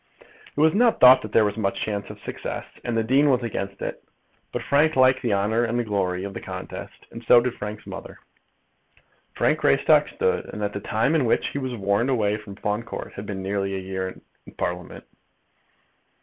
It 0.57 0.59
was 0.59 0.73
not 0.73 0.99
thought 0.99 1.21
that 1.21 1.31
there 1.31 1.45
was 1.45 1.57
much 1.57 1.79
chance 1.79 2.09
of 2.09 2.19
success, 2.21 2.65
and 2.83 2.97
the 2.97 3.03
dean 3.03 3.29
was 3.29 3.43
against 3.43 3.83
it. 3.83 4.03
But 4.51 4.63
Frank 4.63 4.95
liked 4.95 5.21
the 5.21 5.35
honour 5.35 5.63
and 5.63 5.85
glory 5.85 6.23
of 6.23 6.33
the 6.33 6.41
contest, 6.41 7.05
and 7.11 7.23
so 7.23 7.39
did 7.39 7.53
Frank's 7.53 7.85
mother. 7.85 8.17
Frank 9.35 9.59
Greystock 9.59 10.07
stood, 10.07 10.45
and 10.45 10.63
at 10.63 10.73
the 10.73 10.79
time 10.79 11.13
in 11.13 11.25
which 11.25 11.49
he 11.49 11.59
was 11.59 11.75
warned 11.75 12.09
away 12.09 12.35
from 12.37 12.55
Fawn 12.55 12.81
Court 12.81 13.13
had 13.13 13.27
been 13.27 13.43
nearly 13.43 13.75
a 13.75 13.77
year 13.77 14.19
in 14.47 14.53
Parliament. 14.55 15.05